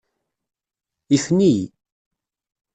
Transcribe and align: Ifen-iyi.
Ifen-iyi. 1.15 1.65